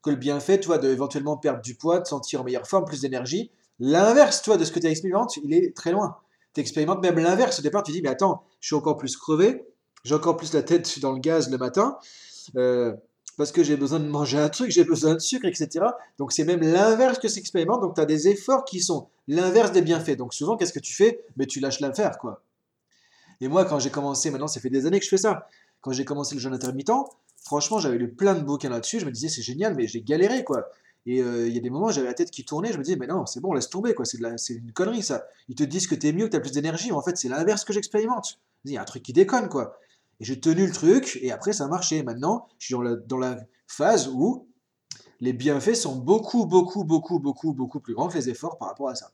Que 0.00 0.08
le 0.08 0.16
bienfait, 0.16 0.60
tu 0.60 0.68
vois, 0.68 0.78
de 0.78 0.88
éventuellement 0.88 1.36
perdre 1.36 1.60
du 1.60 1.74
poids, 1.74 2.00
de 2.00 2.06
sentir 2.06 2.40
en 2.40 2.44
meilleure 2.44 2.66
forme, 2.66 2.86
plus 2.86 3.02
d'énergie. 3.02 3.50
L'inverse, 3.80 4.40
toi, 4.40 4.56
de 4.56 4.64
ce 4.64 4.72
que 4.72 4.80
tu 4.80 4.86
expérimentes, 4.86 5.36
il 5.36 5.52
est 5.52 5.76
très 5.76 5.92
loin 5.92 6.16
tu 6.54 6.60
expérimentes 6.60 7.02
même 7.02 7.18
l'inverse. 7.18 7.58
Au 7.58 7.62
départ, 7.62 7.82
tu 7.82 7.92
dis, 7.92 8.02
mais 8.02 8.08
attends, 8.08 8.44
je 8.60 8.68
suis 8.68 8.76
encore 8.76 8.96
plus 8.96 9.16
crevé, 9.16 9.64
j'ai 10.04 10.14
encore 10.14 10.36
plus 10.36 10.52
la 10.52 10.62
tête 10.62 10.98
dans 11.00 11.12
le 11.12 11.18
gaz 11.18 11.50
le 11.50 11.58
matin, 11.58 11.98
euh, 12.56 12.92
parce 13.36 13.52
que 13.52 13.62
j'ai 13.62 13.76
besoin 13.76 14.00
de 14.00 14.06
manger 14.06 14.38
un 14.38 14.48
truc, 14.48 14.70
j'ai 14.70 14.84
besoin 14.84 15.14
de 15.14 15.18
sucre, 15.18 15.46
etc. 15.46 15.86
Donc 16.18 16.32
c'est 16.32 16.44
même 16.44 16.60
l'inverse 16.60 17.18
que 17.18 17.28
s'expérimente. 17.28 17.80
Donc 17.80 17.94
tu 17.94 18.00
as 18.00 18.06
des 18.06 18.28
efforts 18.28 18.64
qui 18.64 18.80
sont 18.80 19.08
l'inverse 19.28 19.72
des 19.72 19.82
bienfaits. 19.82 20.16
Donc 20.16 20.34
souvent, 20.34 20.56
qu'est-ce 20.56 20.72
que 20.72 20.80
tu 20.80 20.92
fais? 20.92 21.24
Mais 21.36 21.46
tu 21.46 21.60
lâches 21.60 21.80
l'affaire, 21.80 22.18
quoi. 22.18 22.42
Et 23.40 23.48
moi, 23.48 23.64
quand 23.64 23.78
j'ai 23.78 23.90
commencé, 23.90 24.30
maintenant, 24.30 24.46
ça 24.48 24.60
fait 24.60 24.70
des 24.70 24.86
années 24.86 24.98
que 24.98 25.04
je 25.04 25.10
fais 25.10 25.16
ça. 25.16 25.48
Quand 25.80 25.92
j'ai 25.92 26.04
commencé 26.04 26.34
le 26.34 26.40
jeûne 26.40 26.54
intermittent, 26.54 26.92
franchement, 27.44 27.78
j'avais 27.78 27.98
lu 27.98 28.12
plein 28.12 28.34
de 28.34 28.42
bouquins 28.42 28.68
là-dessus. 28.68 29.00
Je 29.00 29.06
me 29.06 29.10
disais, 29.10 29.28
c'est 29.28 29.42
génial, 29.42 29.74
mais 29.74 29.88
j'ai 29.88 30.02
galéré, 30.02 30.44
quoi. 30.44 30.68
Et 31.06 31.20
euh, 31.20 31.48
il 31.48 31.54
y 31.54 31.58
a 31.58 31.60
des 31.60 31.70
moments, 31.70 31.90
j'avais 31.90 32.06
la 32.06 32.14
tête 32.14 32.30
qui 32.30 32.44
tournait, 32.44 32.72
je 32.72 32.78
me 32.78 32.84
disais, 32.84 32.96
mais 32.96 33.06
non, 33.06 33.26
c'est 33.26 33.40
bon, 33.40 33.52
laisse 33.52 33.68
tomber, 33.68 33.94
quoi, 33.94 34.04
c'est, 34.04 34.18
une 34.50 34.72
connerie 34.72 35.02
ça. 35.02 35.24
Ils 35.48 35.56
te 35.56 35.64
disent 35.64 35.86
que 35.86 35.94
t'es 35.94 36.12
mieux, 36.12 36.26
que 36.26 36.32
t'as 36.32 36.40
plus 36.40 36.52
d'énergie, 36.52 36.88
mais 36.88 36.96
en 36.96 37.02
fait, 37.02 37.16
c'est 37.16 37.28
l'inverse 37.28 37.64
que 37.64 37.72
j'expérimente. 37.72 38.40
Il 38.64 38.72
y 38.72 38.76
a 38.76 38.82
un 38.82 38.84
truc 38.84 39.02
qui 39.02 39.12
déconne, 39.12 39.48
quoi. 39.48 39.76
Et 40.20 40.24
j'ai 40.24 40.38
tenu 40.38 40.66
le 40.66 40.72
truc, 40.72 41.18
et 41.20 41.32
après, 41.32 41.52
ça 41.52 41.64
a 41.64 41.68
marché. 41.68 42.02
Maintenant, 42.04 42.46
je 42.58 42.66
suis 42.66 42.74
dans 42.74 42.82
la, 42.82 42.94
dans 42.94 43.18
la 43.18 43.40
phase 43.66 44.08
où 44.08 44.46
les 45.20 45.32
bienfaits 45.32 45.74
sont 45.74 45.96
beaucoup, 45.96 46.46
beaucoup, 46.46 46.84
beaucoup, 46.84 47.18
beaucoup, 47.18 47.52
beaucoup 47.52 47.80
plus 47.80 47.94
grands 47.94 48.08
que 48.08 48.14
les 48.14 48.28
efforts 48.28 48.58
par 48.58 48.68
rapport 48.68 48.88
à 48.88 48.94
ça. 48.94 49.12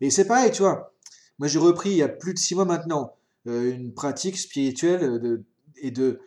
Et 0.00 0.10
c'est 0.10 0.26
pareil, 0.26 0.50
tu 0.50 0.62
vois. 0.62 0.94
Moi, 1.38 1.48
j'ai 1.48 1.58
repris 1.58 1.90
il 1.90 1.96
y 1.96 2.02
a 2.02 2.08
plus 2.08 2.34
de 2.34 2.38
six 2.38 2.54
mois 2.54 2.64
maintenant 2.64 3.14
euh, 3.46 3.72
une 3.72 3.92
pratique 3.92 4.38
spirituelle 4.38 5.20
de, 5.20 5.44
et 5.76 5.90
de 5.90 6.20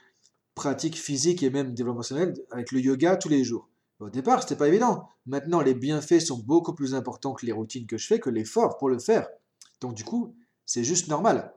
pratique 0.55 0.97
physique 0.97 1.43
et 1.43 1.49
même 1.49 1.73
développement 1.73 2.03
avec 2.51 2.71
le 2.71 2.79
yoga 2.79 3.17
tous 3.17 3.29
les 3.29 3.43
jours. 3.43 3.70
Au 4.01 4.09
départ, 4.09 4.41
c'était 4.41 4.55
pas 4.55 4.67
évident. 4.67 5.07
Maintenant, 5.27 5.61
les 5.61 5.75
bienfaits 5.75 6.19
sont 6.19 6.39
beaucoup 6.39 6.73
plus 6.73 6.95
importants 6.95 7.33
que 7.33 7.45
les 7.45 7.51
routines 7.51 7.85
que 7.85 7.99
je 7.99 8.07
fais, 8.07 8.19
que 8.19 8.31
l'effort 8.31 8.77
pour 8.77 8.89
le 8.89 8.97
faire. 8.97 9.27
Donc 9.79 9.93
du 9.93 10.03
coup, 10.03 10.35
c'est 10.65 10.83
juste 10.83 11.07
normal. 11.07 11.53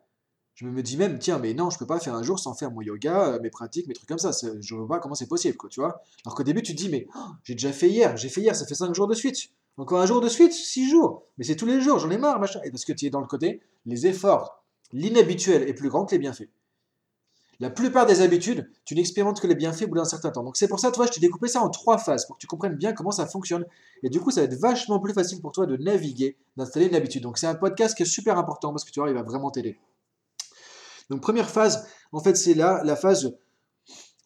Je 0.54 0.66
me 0.66 0.82
dis 0.82 0.98
même, 0.98 1.18
tiens, 1.18 1.38
mais 1.38 1.54
non, 1.54 1.70
je 1.70 1.78
peux 1.78 1.86
pas 1.86 1.98
faire 1.98 2.14
un 2.14 2.22
jour 2.22 2.38
sans 2.38 2.52
faire 2.52 2.70
mon 2.70 2.82
yoga, 2.82 3.28
euh, 3.32 3.40
mes 3.40 3.48
pratiques, 3.48 3.88
mes 3.88 3.94
trucs 3.94 4.08
comme 4.08 4.18
ça. 4.18 4.30
Je 4.60 4.74
vois 4.74 4.86
pas 4.86 4.98
comment 5.00 5.14
c'est 5.14 5.26
possible, 5.26 5.56
quoi, 5.56 5.70
tu 5.70 5.80
vois. 5.80 6.02
Alors 6.26 6.36
qu'au 6.36 6.42
début, 6.42 6.62
tu 6.62 6.74
te 6.74 6.76
dis, 6.76 6.90
mais 6.90 7.06
oh, 7.16 7.18
j'ai 7.44 7.54
déjà 7.54 7.72
fait 7.72 7.88
hier, 7.88 8.14
j'ai 8.18 8.28
fait 8.28 8.42
hier, 8.42 8.54
ça 8.54 8.66
fait 8.66 8.74
5 8.74 8.94
jours 8.94 9.08
de 9.08 9.14
suite. 9.14 9.50
Encore 9.78 10.02
un 10.02 10.06
jour 10.06 10.20
de 10.20 10.28
suite, 10.28 10.52
6 10.52 10.90
jours. 10.90 11.24
Mais 11.38 11.44
c'est 11.44 11.56
tous 11.56 11.66
les 11.66 11.80
jours, 11.80 11.98
j'en 11.98 12.10
ai 12.10 12.18
marre, 12.18 12.38
machin. 12.38 12.60
Et 12.62 12.70
parce 12.70 12.84
que 12.84 12.92
tu 12.92 13.06
es 13.06 13.10
dans 13.10 13.20
le 13.20 13.26
côté, 13.26 13.62
les 13.86 14.06
efforts, 14.06 14.62
l'inhabituel 14.92 15.66
est 15.66 15.74
plus 15.74 15.88
grand 15.88 16.04
que 16.04 16.12
les 16.12 16.18
bienfaits. 16.18 16.50
La 17.60 17.70
plupart 17.70 18.06
des 18.06 18.20
habitudes, 18.20 18.70
tu 18.84 18.94
n'expérimentes 18.94 19.40
que 19.40 19.46
les 19.46 19.54
bienfaits 19.54 19.84
au 19.84 19.88
bout 19.88 19.96
d'un 19.96 20.04
certain 20.04 20.30
temps. 20.30 20.42
Donc 20.42 20.56
c'est 20.56 20.68
pour 20.68 20.80
ça, 20.80 20.90
toi, 20.90 21.06
je 21.06 21.12
t'ai 21.12 21.20
découpé 21.20 21.48
ça 21.48 21.60
en 21.62 21.70
trois 21.70 21.98
phases 21.98 22.26
pour 22.26 22.36
que 22.36 22.40
tu 22.40 22.46
comprennes 22.46 22.74
bien 22.74 22.92
comment 22.92 23.10
ça 23.10 23.26
fonctionne. 23.26 23.64
Et 24.02 24.08
du 24.08 24.20
coup, 24.20 24.30
ça 24.30 24.40
va 24.40 24.46
être 24.46 24.58
vachement 24.60 24.98
plus 24.98 25.12
facile 25.12 25.40
pour 25.40 25.52
toi 25.52 25.66
de 25.66 25.76
naviguer, 25.76 26.36
d'installer 26.56 26.86
une 26.86 26.94
habitude. 26.94 27.22
Donc 27.22 27.38
c'est 27.38 27.46
un 27.46 27.54
podcast 27.54 27.96
qui 27.96 28.02
est 28.02 28.06
super 28.06 28.38
important 28.38 28.70
parce 28.70 28.84
que 28.84 28.90
tu 28.90 29.00
vois, 29.00 29.08
il 29.08 29.14
va 29.14 29.22
vraiment 29.22 29.50
t'aider. 29.50 29.78
Donc 31.10 31.20
première 31.20 31.50
phase, 31.50 31.86
en 32.12 32.20
fait, 32.20 32.36
c'est 32.36 32.54
là 32.54 32.82
la 32.84 32.96
phase 32.96 33.36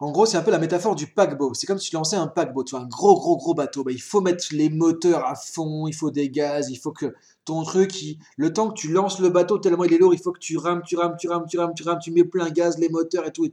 en 0.01 0.13
gros, 0.13 0.27
c'est 0.27 0.37
un 0.37 0.43
peu 0.43 0.53
la 0.53 0.59
métaphore 0.59 0.95
du 0.95 1.09
paquebot. 1.09 1.55
C'est 1.55 1.67
comme 1.67 1.79
si 1.79 1.91
tu 1.91 1.97
lançais 1.97 2.17
un 2.17 2.29
paquebot, 2.29 2.63
tu 2.63 2.77
vois, 2.77 2.85
un 2.85 2.87
gros, 2.87 3.15
gros, 3.15 3.37
gros 3.37 3.55
bateau. 3.55 3.83
Bah, 3.83 3.91
il 3.91 4.01
faut 4.01 4.21
mettre 4.21 4.47
les 4.53 4.69
moteurs 4.71 5.27
à 5.27 5.35
fond, 5.35 5.89
il 5.89 5.95
faut 5.95 6.11
des 6.13 6.31
gaz, 6.31 6.71
il 6.71 6.77
faut 6.77 6.93
que 6.93 7.15
ton 7.45 7.65
truc, 7.65 7.93
le 8.37 8.53
temps 8.53 8.69
que 8.69 8.75
tu 8.75 8.93
lances 8.93 9.19
le 9.19 9.31
bateau 9.31 9.59
tellement 9.59 9.85
il 9.85 9.93
est 9.95 9.99
lourd, 9.99 10.15
il 10.15 10.21
faut 10.21 10.33
que 10.33 10.39
tu 10.39 10.57
rames, 10.57 10.83
tu 10.87 10.97
rames, 10.97 11.17
tu 11.19 11.29
rames, 11.29 11.47
tu 11.49 11.59
rames, 11.59 11.73
tu 11.75 11.83
rames, 11.83 11.99
tu 11.99 12.13
mets 12.13 12.25
plein 12.25 12.51
gaz, 12.51 12.79
les 12.79 12.89
moteurs 12.91 13.27
et 13.27 13.33
tout, 13.33 13.49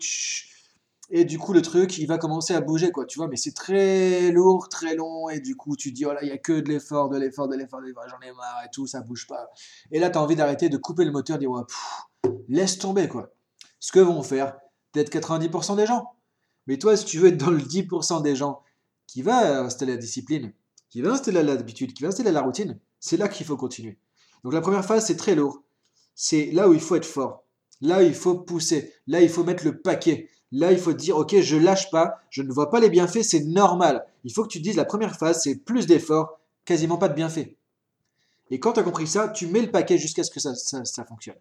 et, 1.12 1.24
du 1.24 1.38
coup, 1.38 1.54
le 1.54 1.62
truc, 1.62 1.98
il 2.00 2.08
va 2.08 2.18
commencer 2.18 2.56
à 2.56 2.62
bouger, 2.62 2.92
quoi, 2.92 3.06
tu 3.06 3.20
vois, 3.20 3.28
mais 3.28 3.38
c'est 3.38 3.54
très 3.54 4.32
lourd, 4.32 4.70
très 4.70 4.96
long, 4.96 5.30
et 5.30 5.40
du 5.40 5.56
coup, 5.56 5.76
tu 5.76 5.92
dis, 5.92 6.04
oh 6.04 6.12
là, 6.12 6.20
il 6.24 6.26
n'y 6.26 6.32
a 6.32 6.38
que 6.40 6.60
de 6.60 6.68
l'effort, 6.68 7.10
de 7.10 7.18
l'effort, 7.18 7.48
de 7.48 7.56
l'effort, 7.56 7.80
de 7.80 7.86
l'effort, 7.86 8.04
j'en 8.10 8.28
ai 8.28 8.34
marre, 8.34 8.64
et 8.66 8.70
tout, 8.72 8.88
ça 8.88 9.02
bouge 9.02 9.28
pas. 9.28 9.52
Et 9.92 10.00
là, 10.00 10.10
tu 10.10 10.18
as 10.18 10.22
envie 10.22 10.36
d'arrêter, 10.36 10.68
de 10.68 10.78
couper 10.78 11.06
le 11.06 11.12
moteur, 11.12 11.38
de 11.38 11.42
dire, 11.42 11.52
ouais, 11.52 11.62
laisse 12.50 12.80
tomber, 12.80 13.08
quoi. 13.08 13.30
Ce 13.80 13.92
que 13.92 14.00
vont 14.00 14.24
faire 14.24 14.58
peut-être 14.92 15.12
90% 15.12 15.76
des 15.76 15.86
gens. 15.86 16.16
Mais 16.68 16.78
toi, 16.78 16.98
si 16.98 17.06
tu 17.06 17.20
veux 17.20 17.30
être 17.30 17.38
dans 17.38 17.52
le 17.52 17.62
10% 17.62 18.22
des 18.22 18.36
gens 18.36 18.62
qui 19.08 19.22
va 19.22 19.62
installer 19.62 19.94
la 19.94 19.98
discipline, 19.98 20.54
qui 20.90 21.02
va 21.02 21.12
installer 21.12 21.44
l'habitude, 21.44 21.94
qui 21.94 22.04
va 22.04 22.10
installer 22.10 22.32
la 22.32 22.42
routine, 22.42 22.80
c'est 23.00 23.18
là 23.18 23.28
qu'il 23.28 23.46
faut 23.46 23.58
continuer. 23.58 23.98
Donc 24.44 24.54
la 24.54 24.62
première 24.62 24.86
phase, 24.86 25.06
c'est 25.06 25.18
très 25.18 25.36
lourd. 25.36 25.62
C'est 26.16 26.52
là 26.52 26.70
où 26.70 26.74
il 26.74 26.80
faut 26.80 26.96
être 26.96 27.06
fort. 27.06 27.44
Là 27.82 28.04
il 28.04 28.14
faut 28.14 28.36
pousser. 28.36 28.94
Là, 29.08 29.22
il 29.22 29.30
faut 29.30 29.44
mettre 29.44 29.66
le 29.66 29.82
paquet. 29.82 30.30
Là, 30.52 30.72
il 30.72 30.78
faut 30.78 30.94
dire, 30.94 31.18
ok, 31.18 31.42
je 31.42 31.58
lâche 31.58 31.90
pas, 31.92 32.22
je 32.30 32.42
ne 32.42 32.52
vois 32.52 32.70
pas 32.70 32.80
les 32.80 32.90
bienfaits, 32.90 33.24
c'est 33.24 33.44
normal. 33.44 34.06
Il 34.24 34.32
faut 34.32 34.44
que 34.44 34.48
tu 34.48 34.60
te 34.60 34.64
dises, 34.64 34.78
la 34.78 34.86
première 34.86 35.18
phase, 35.18 35.42
c'est 35.44 35.56
plus 35.56 35.86
d'efforts, 35.86 36.40
quasiment 36.64 36.98
pas 36.98 37.10
de 37.10 37.14
bienfaits. 37.14 37.58
Et 38.51 38.60
quand 38.60 38.74
tu 38.74 38.80
as 38.80 38.84
compris 38.84 39.08
ça, 39.08 39.28
tu 39.28 39.48
mets 39.48 39.62
le 39.62 39.72
paquet 39.72 39.98
jusqu'à 39.98 40.24
ce 40.24 40.32
que 40.32 40.39
ça, 40.39 40.54
ça 40.56 41.04
fonctionne. 41.04 41.36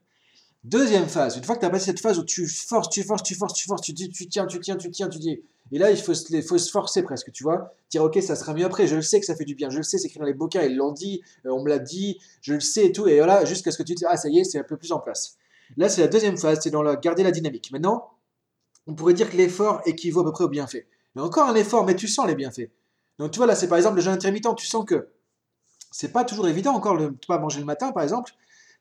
Deuxième 0.65 1.09
phase, 1.09 1.37
une 1.37 1.45
fois 1.45 1.57
que 1.57 1.61
tu 1.61 1.67
as 1.67 1.71
passé 1.71 1.85
cette 1.85 2.01
phase 2.01 2.19
où 2.19 2.25
tu 2.25 2.49
forces, 2.49 2.89
tu 2.89 3.03
forces, 3.03 3.23
tu 3.23 3.35
forces, 3.35 3.53
tu 3.53 3.67
forces, 3.67 3.83
tu 3.83 3.93
dis, 3.93 4.09
tu 4.09 4.27
tiens, 4.29 4.47
tu 4.47 4.59
tiens, 4.61 4.77
tu 4.77 4.91
tiens, 4.91 5.11
tu 5.11 5.19
dis. 5.19 5.43
Et 5.71 5.79
là, 5.79 5.91
il 5.91 5.99
faut, 5.99 6.15
se 6.15 6.71
forcer 6.71 7.03
presque, 7.03 7.33
tu 7.33 7.45
vois. 7.45 7.75
Dire, 7.91 8.03
ok, 8.03 8.23
ça 8.23 8.35
sera 8.35 8.55
mieux 8.55 8.65
après, 8.65 8.87
je 8.87 8.97
le 8.97 9.03
sais 9.03 9.21
que 9.21 9.27
ça 9.27 9.37
fait 9.37 9.45
du 9.45 9.55
bien, 9.55 9.69
je 9.69 9.77
le 9.77 9.83
sais, 9.83 9.99
c'est 9.99 10.07
écrit 10.07 10.21
dans 10.21 10.25
les 10.25 10.33
bouquins, 10.33 10.63
ils 10.63 10.75
l'ont 10.75 10.93
dit, 10.93 11.21
euh, 11.45 11.51
on 11.51 11.63
me 11.63 11.69
l'a 11.69 11.79
dit, 11.79 12.19
je 12.41 12.55
le 12.55 12.61
sais 12.61 12.87
et 12.87 12.93
tout. 12.93 13.07
Et 13.07 13.19
voilà, 13.19 13.45
jusqu'à 13.45 13.73
ce 13.73 13.77
que 13.77 13.83
tu 13.83 13.95
te 13.95 13.99
dises, 13.99 14.09
ah, 14.11 14.17
ça 14.17 14.31
y 14.31 14.39
est, 14.39 14.45
c'est 14.45 14.59
un 14.59 14.63
peu 14.65 14.79
plus 14.79 14.93
en 14.93 15.01
place. 15.01 15.37
Là, 15.77 15.91
c'est 15.91 16.01
la 16.01 16.09
deuxième 16.09 16.39
phase, 16.39 16.61
c'est 16.63 16.71
dans 16.71 16.83
la 16.83 16.97
garder 16.97 17.23
la 17.23 17.31
dynamique. 17.31 17.71
Maintenant, 17.71 18.13
on 18.87 18.95
pourrait 18.95 19.15
dire 19.15 19.31
que 19.31 19.37
l'effort 19.37 19.83
équivaut 19.85 20.21
à 20.21 20.25
peu 20.25 20.33
près 20.33 20.45
au 20.45 20.49
bienfait. 20.49 20.89
Mais 21.15 21.21
encore 21.21 21.47
un 21.47 21.55
effort, 21.57 21.85
mais 21.85 21.95
tu 21.95 22.09
sens 22.09 22.27
les 22.27 22.35
bienfaits. 22.35 22.71
Donc, 23.19 23.33
tu 23.33 23.37
vois, 23.37 23.47
là, 23.47 23.55
c'est 23.55 23.69
par 23.69 23.77
exemple 23.77 23.97
le 23.97 24.03
jeûne 24.03 24.15
intermittent, 24.15 24.49
tu 24.57 24.67
sens 24.67 24.87
que 24.87 25.09
c'est 25.91 26.11
pas 26.11 26.25
toujours 26.25 26.49
évident 26.49 26.73
encore 26.73 26.97
de 26.97 27.05
ne 27.05 27.11
pas 27.29 27.39
manger 27.39 27.61
le 27.61 27.67
matin, 27.67 27.93
par 27.93 28.03
exemple 28.03 28.33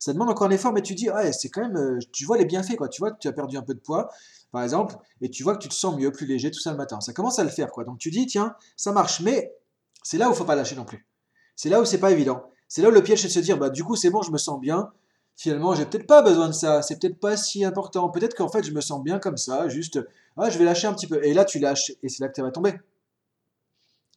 ça 0.03 0.11
demande 0.11 0.29
encore 0.29 0.47
un 0.47 0.51
effort, 0.51 0.73
mais 0.73 0.81
tu 0.81 0.95
dis, 0.95 1.09
ouais, 1.09 1.31
c'est 1.31 1.47
quand 1.47 1.61
même, 1.61 1.77
euh, 1.77 1.97
tu 2.11 2.25
vois 2.25 2.37
les 2.37 2.43
bienfaits, 2.43 2.75
quoi. 2.75 2.89
Tu 2.89 2.99
vois 2.99 3.11
que 3.11 3.19
tu 3.19 3.29
as 3.29 3.31
perdu 3.31 3.55
un 3.55 3.61
peu 3.61 3.73
de 3.73 3.79
poids, 3.79 4.09
par 4.51 4.61
exemple, 4.61 4.97
et 5.21 5.29
tu 5.29 5.43
vois 5.43 5.55
que 5.55 5.61
tu 5.61 5.69
te 5.69 5.73
sens 5.73 5.95
mieux, 5.95 6.11
plus 6.11 6.25
léger, 6.25 6.51
tout 6.51 6.59
ça 6.59 6.71
le 6.71 6.77
matin. 6.77 6.99
Ça 6.99 7.13
commence 7.13 7.39
à 7.39 7.43
le 7.45 7.49
faire, 7.49 7.71
quoi. 7.71 7.85
Donc 7.85 7.99
tu 7.99 8.11
dis, 8.11 8.25
tiens, 8.25 8.53
ça 8.75 8.91
marche, 8.91 9.21
mais 9.21 9.55
c'est 10.03 10.17
là 10.17 10.27
où 10.27 10.33
il 10.33 10.35
faut 10.35 10.43
pas 10.43 10.55
lâcher 10.55 10.75
non 10.75 10.83
plus. 10.83 11.07
C'est 11.55 11.69
là 11.69 11.79
où 11.79 11.85
c'est 11.85 11.99
pas 11.99 12.11
évident. 12.11 12.43
C'est 12.67 12.81
là 12.81 12.89
où 12.89 12.91
le 12.91 13.01
piège, 13.01 13.21
c'est 13.21 13.29
de 13.29 13.31
se 13.31 13.39
dire, 13.39 13.57
bah, 13.57 13.69
du 13.69 13.85
coup, 13.85 13.95
c'est 13.95 14.09
bon, 14.09 14.21
je 14.21 14.31
me 14.31 14.37
sens 14.37 14.59
bien. 14.59 14.91
Finalement, 15.37 15.73
j'ai 15.73 15.85
peut-être 15.85 16.05
pas 16.05 16.21
besoin 16.21 16.49
de 16.49 16.53
ça. 16.53 16.81
C'est 16.81 16.99
peut-être 16.99 17.21
pas 17.21 17.37
si 17.37 17.63
important. 17.63 18.09
Peut-être 18.09 18.35
qu'en 18.35 18.49
fait, 18.49 18.63
je 18.63 18.73
me 18.73 18.81
sens 18.81 19.01
bien 19.01 19.19
comme 19.19 19.37
ça, 19.37 19.69
juste, 19.69 20.01
ah, 20.35 20.49
je 20.49 20.57
vais 20.57 20.65
lâcher 20.65 20.87
un 20.87 20.93
petit 20.93 21.07
peu. 21.07 21.23
Et 21.23 21.33
là, 21.33 21.45
tu 21.45 21.59
lâches, 21.59 21.93
et 22.03 22.09
c'est 22.09 22.21
là 22.21 22.27
que 22.27 22.33
tu 22.33 22.41
vas 22.41 22.51
tomber. 22.51 22.73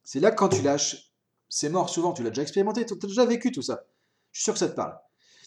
C'est 0.02 0.18
là 0.18 0.32
que 0.32 0.36
quand 0.36 0.48
tu 0.48 0.62
lâches, 0.62 1.12
c'est 1.48 1.68
mort 1.68 1.90
souvent. 1.90 2.12
Tu 2.12 2.24
l'as 2.24 2.30
déjà 2.30 2.42
expérimenté, 2.42 2.84
tu 2.84 2.94
as 2.94 3.06
déjà 3.06 3.24
vécu 3.24 3.52
tout 3.52 3.62
ça. 3.62 3.84
Je 4.32 4.40
suis 4.40 4.44
sûr 4.44 4.52
que 4.52 4.58
ça 4.58 4.68
te 4.68 4.74
parle. 4.74 4.98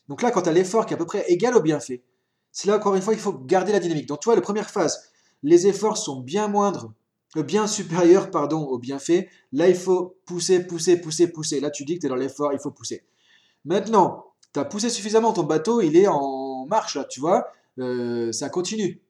Donc 0.10 0.24
là, 0.24 0.32
quand 0.32 0.42
tu 0.42 0.50
as 0.50 0.52
l'effort 0.52 0.86
qui 0.86 0.94
est 0.94 0.96
à 0.96 0.98
peu 0.98 1.06
près 1.06 1.24
égal 1.32 1.56
au 1.56 1.62
bienfait, 1.62 2.04
c'est 2.52 2.68
là 2.68 2.76
encore 2.76 2.96
une 2.96 3.02
fois 3.02 3.14
il 3.14 3.20
faut 3.20 3.32
garder 3.32 3.72
la 3.72 3.80
dynamique. 3.80 4.08
Donc 4.08 4.20
tu 4.20 4.26
vois, 4.26 4.36
la 4.36 4.42
première 4.42 4.70
phase, 4.70 5.12
les 5.44 5.68
efforts 5.68 5.98
sont 5.98 6.20
bien 6.20 6.48
moindres, 6.48 6.92
euh, 7.38 7.44
bien 7.44 7.68
supérieurs 7.68 8.32
pardon, 8.32 8.66
au 8.66 8.80
bienfait. 8.80 9.30
Là, 9.54 9.70
il 9.70 9.76
faut 9.76 10.18
pousser, 10.26 10.66
pousser, 10.66 11.00
pousser, 11.00 11.32
pousser. 11.32 11.60
Là, 11.60 11.70
tu 11.70 11.86
dis 11.86 11.96
que 11.96 12.02
tu 12.02 12.06
es 12.08 12.10
dans 12.10 12.16
l'effort, 12.16 12.52
il 12.54 12.60
faut 12.60 12.72
pousser. 12.72 13.06
Maintenant, 13.66 14.26
tu 14.52 14.60
as 14.60 14.66
poussé 14.66 14.90
suffisamment 14.90 15.32
ton 15.32 15.44
bateau, 15.44 15.80
il 15.80 15.96
est 15.96 16.08
en 16.08 16.66
marche, 16.66 16.96
là, 16.96 17.06
tu 17.06 17.20
vois, 17.20 17.48
euh, 17.78 18.32
ça 18.32 18.50
continue. 18.50 19.02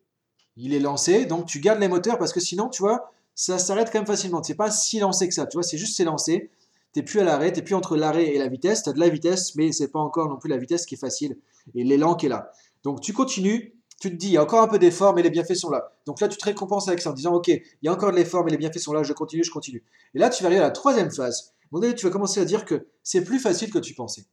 il 0.57 0.73
est 0.73 0.79
lancé, 0.79 1.25
donc 1.25 1.45
tu 1.45 1.61
gardes 1.61 1.79
les 1.79 1.87
moteurs 1.87 2.17
parce 2.17 2.33
que 2.33 2.41
sinon, 2.41 2.67
tu 2.67 2.81
vois, 2.81 3.11
ça 3.35 3.57
s'arrête 3.57 3.89
quand 3.91 3.99
même 3.99 4.05
facilement. 4.05 4.43
C'est 4.43 4.55
pas 4.55 4.69
si 4.69 4.99
lancé 4.99 5.29
que 5.29 5.33
ça, 5.33 5.45
tu 5.45 5.55
vois, 5.55 5.63
c'est 5.63 5.77
juste 5.77 5.95
c'est 5.95 6.03
lancé. 6.03 6.51
T'es 6.93 7.03
plus 7.03 7.19
à 7.19 7.23
l'arrêt, 7.23 7.51
t'es 7.51 7.61
plus 7.61 7.75
entre 7.75 7.95
l'arrêt 7.95 8.27
et 8.33 8.37
la 8.39 8.47
vitesse. 8.47 8.83
Tu 8.83 8.89
as 8.89 8.93
de 8.93 8.99
la 8.99 9.09
vitesse, 9.09 9.55
mais 9.55 9.71
c'est 9.71 9.89
pas 9.89 9.99
encore 9.99 10.29
non 10.29 10.37
plus 10.37 10.49
la 10.49 10.57
vitesse 10.57 10.85
qui 10.85 10.95
est 10.95 10.99
facile 10.99 11.37
et 11.75 11.83
l'élan 11.83 12.15
qui 12.15 12.25
est 12.25 12.29
là. 12.29 12.51
Donc 12.83 13.01
tu 13.01 13.13
continues, 13.13 13.75
tu 13.99 14.09
te 14.09 14.15
dis, 14.15 14.27
il 14.27 14.33
y 14.33 14.37
a 14.37 14.43
encore 14.43 14.61
un 14.61 14.67
peu 14.67 14.79
d'effort, 14.79 15.13
mais 15.13 15.21
les 15.21 15.29
bienfaits 15.29 15.55
sont 15.55 15.69
là. 15.69 15.91
Donc 16.05 16.21
là, 16.21 16.27
tu 16.27 16.37
te 16.37 16.45
récompenses 16.45 16.87
avec 16.87 17.01
ça 17.01 17.11
en 17.11 17.13
disant, 17.13 17.33
ok, 17.33 17.49
il 17.49 17.63
y 17.83 17.87
a 17.89 17.91
encore 17.91 18.11
de 18.11 18.15
l'effort, 18.15 18.45
mais 18.45 18.51
les 18.51 18.57
bienfaits 18.57 18.79
sont 18.79 18.93
là, 18.93 19.03
je 19.03 19.13
continue, 19.13 19.43
je 19.43 19.51
continue. 19.51 19.83
Et 20.13 20.19
là, 20.19 20.29
tu 20.29 20.41
vas 20.41 20.47
arriver 20.47 20.61
à 20.61 20.67
la 20.67 20.71
troisième 20.71 21.11
phase. 21.11 21.53
Bon, 21.71 21.79
tu 21.93 22.05
vas 22.05 22.11
commencer 22.11 22.39
à 22.39 22.45
dire 22.45 22.65
que 22.65 22.87
c'est 23.03 23.23
plus 23.23 23.39
facile 23.39 23.71
que 23.71 23.79
tu 23.79 23.93
pensais. 23.93 24.25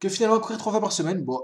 Que 0.00 0.08
finalement, 0.08 0.40
courir 0.40 0.58
trois 0.58 0.72
fois 0.72 0.80
par 0.80 0.92
semaine, 0.92 1.22
bon, 1.22 1.40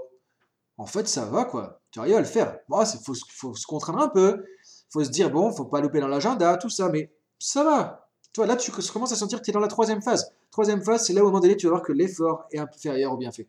en 0.77 0.85
fait, 0.85 1.07
ça 1.07 1.25
va, 1.25 1.45
quoi. 1.45 1.81
Tu 1.91 1.99
arrives 1.99 2.15
à 2.15 2.19
le 2.19 2.25
faire. 2.25 2.57
Bon, 2.67 2.83
il 2.83 2.99
faut, 3.05 3.13
faut, 3.29 3.55
se 3.55 3.67
contraindre 3.67 4.01
un 4.01 4.09
peu. 4.09 4.43
Faut 4.89 5.03
se 5.03 5.09
dire, 5.09 5.29
bon, 5.29 5.51
faut 5.51 5.65
pas 5.65 5.79
louper 5.79 5.99
dans 5.99 6.07
l'agenda, 6.07 6.57
tout 6.57 6.69
ça, 6.69 6.89
mais 6.89 7.13
ça 7.39 7.63
va. 7.63 8.02
Là, 8.37 8.55
tu 8.55 8.71
commences 8.71 9.11
à 9.11 9.15
sentir 9.15 9.39
que 9.39 9.45
tu 9.45 9.51
es 9.51 9.53
dans 9.53 9.59
la 9.59 9.67
troisième 9.67 10.01
phase. 10.01 10.31
Troisième 10.49 10.83
phase, 10.83 11.05
c'est 11.05 11.13
là 11.13 11.21
où, 11.21 11.25
au 11.25 11.27
moment 11.27 11.39
donné, 11.39 11.55
tu 11.55 11.67
vas 11.67 11.73
voir 11.73 11.83
que 11.83 11.91
l'effort 11.91 12.45
est 12.51 12.57
inférieur 12.57 13.13
au 13.13 13.17
bienfait. 13.17 13.47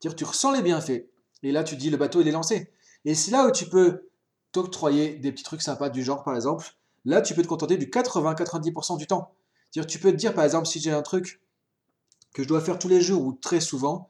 Tu 0.00 0.24
ressens 0.24 0.52
les 0.52 0.62
bienfaits. 0.62 1.06
Et 1.42 1.52
là, 1.52 1.64
tu 1.64 1.76
dis, 1.76 1.90
le 1.90 1.96
bateau, 1.96 2.22
est 2.22 2.30
lancé. 2.30 2.70
Et 3.04 3.14
c'est 3.14 3.30
là 3.30 3.46
où 3.46 3.52
tu 3.52 3.66
peux 3.66 4.08
t'octroyer 4.52 5.16
des 5.16 5.32
petits 5.32 5.44
trucs 5.44 5.62
sympas 5.62 5.90
du 5.90 6.02
genre, 6.02 6.22
par 6.22 6.34
exemple, 6.34 6.66
là, 7.04 7.20
tu 7.20 7.34
peux 7.34 7.42
te 7.42 7.48
contenter 7.48 7.76
du 7.76 7.86
80-90% 7.86 8.96
du 8.96 9.06
temps. 9.06 9.34
Tu 9.70 9.98
peux 9.98 10.12
te 10.12 10.16
dire, 10.16 10.34
par 10.34 10.44
exemple, 10.44 10.66
si 10.66 10.80
j'ai 10.80 10.90
un 10.90 11.02
truc 11.02 11.40
que 12.34 12.42
je 12.42 12.48
dois 12.48 12.60
faire 12.60 12.78
tous 12.78 12.88
les 12.88 13.00
jours 13.00 13.22
ou 13.24 13.32
très 13.32 13.60
souvent, 13.60 14.08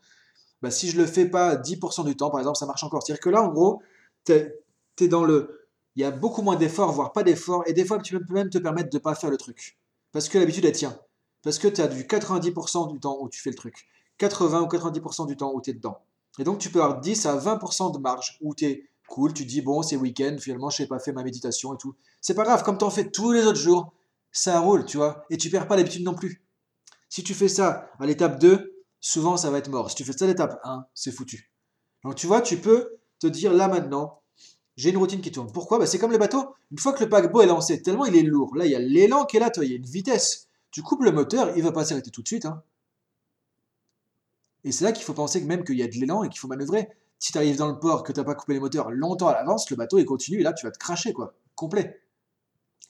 bah, 0.60 0.70
si 0.70 0.88
je 0.88 0.96
le 0.96 1.06
fais 1.06 1.26
pas 1.26 1.56
10% 1.56 2.04
du 2.04 2.16
temps, 2.16 2.30
par 2.30 2.40
exemple, 2.40 2.58
ça 2.58 2.66
marche 2.66 2.84
encore. 2.84 3.02
C'est-à-dire 3.02 3.22
que 3.22 3.30
là, 3.30 3.42
en 3.42 3.48
gros, 3.48 3.82
tu 4.24 4.32
es, 4.32 5.08
dans 5.08 5.24
le... 5.24 5.68
Il 5.96 6.02
y 6.02 6.04
a 6.04 6.10
beaucoup 6.10 6.42
moins 6.42 6.56
d'efforts, 6.56 6.92
voire 6.92 7.12
pas 7.12 7.22
d'efforts, 7.22 7.64
et 7.66 7.72
des 7.72 7.84
fois, 7.84 7.98
tu 7.98 8.18
peux 8.18 8.34
même 8.34 8.50
te 8.50 8.58
permettre 8.58 8.88
de 8.90 8.96
ne 8.96 9.02
pas 9.02 9.14
faire 9.14 9.30
le 9.30 9.36
truc. 9.36 9.78
Parce 10.12 10.28
que 10.28 10.38
l'habitude, 10.38 10.64
elle 10.64 10.72
tient. 10.72 10.98
Parce 11.42 11.58
que 11.58 11.68
tu 11.68 11.80
as 11.80 11.88
du 11.88 12.04
90% 12.04 12.92
du 12.92 13.00
temps 13.00 13.18
où 13.20 13.28
tu 13.28 13.40
fais 13.40 13.50
le 13.50 13.56
truc. 13.56 13.86
80 14.18 14.62
ou 14.62 14.66
90% 14.66 15.26
du 15.26 15.36
temps 15.36 15.52
où 15.52 15.60
tu 15.60 15.70
es 15.70 15.74
dedans. 15.74 15.98
Et 16.38 16.44
donc, 16.44 16.58
tu 16.58 16.70
peux 16.70 16.82
avoir 16.82 17.00
10 17.00 17.26
à 17.26 17.36
20% 17.36 17.94
de 17.94 17.98
marge 17.98 18.38
où 18.40 18.54
tu 18.54 18.66
es 18.66 18.88
cool, 19.08 19.34
tu 19.34 19.44
dis, 19.44 19.60
bon, 19.60 19.82
c'est 19.82 19.96
week-end, 19.96 20.36
finalement, 20.40 20.70
je 20.70 20.82
n'ai 20.82 20.88
pas 20.88 20.98
fait 20.98 21.12
ma 21.12 21.22
méditation 21.22 21.74
et 21.74 21.76
tout. 21.76 21.94
C'est 22.20 22.34
pas 22.34 22.44
grave, 22.44 22.62
comme 22.62 22.78
tu 22.78 22.84
en 22.84 22.90
fais 22.90 23.10
tous 23.10 23.32
les 23.32 23.44
autres 23.44 23.58
jours, 23.58 23.92
ça 24.32 24.58
roule, 24.60 24.86
tu 24.86 24.96
vois, 24.96 25.26
et 25.28 25.36
tu 25.36 25.50
perds 25.50 25.68
pas 25.68 25.76
l'habitude 25.76 26.02
non 26.02 26.14
plus. 26.14 26.42
Si 27.10 27.22
tu 27.22 27.34
fais 27.34 27.48
ça 27.48 27.90
à 28.00 28.06
l'étape 28.06 28.38
2, 28.40 28.74
souvent 29.00 29.36
ça 29.36 29.50
va 29.50 29.58
être 29.58 29.68
mort. 29.68 29.90
Si 29.90 29.96
tu 29.96 30.04
fais 30.04 30.12
ça 30.12 30.24
à 30.24 30.28
l'étape 30.28 30.58
1, 30.64 30.86
c'est 30.94 31.12
foutu. 31.12 31.52
Donc 32.04 32.14
tu 32.14 32.26
vois, 32.26 32.40
tu 32.40 32.56
peux 32.56 33.00
te 33.20 33.26
dire 33.26 33.52
là 33.52 33.68
maintenant, 33.68 34.21
j'ai 34.76 34.90
une 34.90 34.96
routine 34.96 35.20
qui 35.20 35.30
tourne. 35.30 35.50
Pourquoi? 35.52 35.78
Bah, 35.78 35.86
C'est 35.86 35.98
comme 35.98 36.12
le 36.12 36.18
bateau. 36.18 36.54
Une 36.70 36.78
fois 36.78 36.92
que 36.92 37.04
le 37.04 37.10
paquebot 37.10 37.42
est 37.42 37.46
lancé, 37.46 37.82
tellement 37.82 38.06
il 38.06 38.16
est 38.16 38.22
lourd, 38.22 38.56
là 38.56 38.64
il 38.66 38.72
y 38.72 38.74
a 38.74 38.78
l'élan 38.78 39.24
qui 39.24 39.36
est 39.36 39.40
là, 39.40 39.50
il 39.56 39.70
y 39.70 39.72
a 39.72 39.76
une 39.76 39.84
vitesse. 39.84 40.48
Tu 40.70 40.82
coupes 40.82 41.02
le 41.02 41.12
moteur, 41.12 41.56
il 41.56 41.62
va 41.62 41.72
pas 41.72 41.84
s'arrêter 41.84 42.10
tout 42.10 42.22
de 42.22 42.28
suite. 42.28 42.46
Hein. 42.46 42.62
Et 44.64 44.72
c'est 44.72 44.84
là 44.84 44.92
qu'il 44.92 45.04
faut 45.04 45.12
penser 45.12 45.42
que 45.42 45.46
même 45.46 45.64
qu'il 45.64 45.76
y 45.76 45.82
a 45.82 45.88
de 45.88 45.94
l'élan 45.94 46.22
et 46.22 46.28
qu'il 46.28 46.38
faut 46.38 46.48
manœuvrer. 46.48 46.88
Si 47.18 47.32
tu 47.32 47.38
arrives 47.38 47.56
dans 47.56 47.68
le 47.68 47.78
port, 47.78 48.02
que 48.02 48.12
tu 48.12 48.20
n'as 48.20 48.24
pas 48.24 48.34
coupé 48.34 48.54
les 48.54 48.60
moteurs 48.60 48.90
longtemps 48.90 49.28
à 49.28 49.34
l'avance, 49.34 49.68
le 49.70 49.76
bateau 49.76 49.98
il 49.98 50.06
continue 50.06 50.40
et 50.40 50.42
là 50.42 50.52
tu 50.52 50.66
vas 50.66 50.72
te 50.72 50.78
cracher, 50.78 51.12
quoi, 51.12 51.34
complet. 51.54 52.02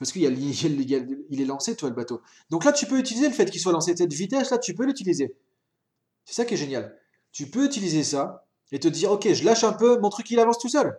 Parce 0.02 0.10
qu'il 0.10 0.24
est 0.24 1.44
lancé, 1.44 1.76
toi, 1.76 1.88
le 1.88 1.94
bateau. 1.94 2.22
Donc 2.50 2.64
là, 2.64 2.72
tu 2.72 2.86
peux 2.86 2.98
utiliser 2.98 3.28
le 3.28 3.34
fait 3.34 3.48
qu'il 3.48 3.60
soit 3.60 3.70
lancé. 3.70 3.94
Cette 3.96 4.12
vitesse-là, 4.12 4.58
tu 4.58 4.74
peux 4.74 4.84
l'utiliser. 4.84 5.36
C'est 6.24 6.34
ça 6.34 6.44
qui 6.44 6.54
est 6.54 6.56
génial. 6.56 6.98
Tu 7.30 7.46
peux 7.46 7.64
utiliser 7.64 8.02
ça 8.02 8.44
et 8.72 8.80
te 8.80 8.88
dire, 8.88 9.12
ok, 9.12 9.32
je 9.32 9.44
lâche 9.44 9.62
un 9.62 9.72
peu, 9.72 10.00
mon 10.00 10.08
truc, 10.08 10.28
il 10.32 10.40
avance 10.40 10.58
tout 10.58 10.68
seul. 10.68 10.98